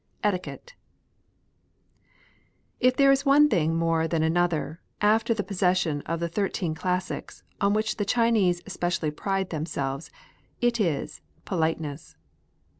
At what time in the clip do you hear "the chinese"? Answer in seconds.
7.97-8.63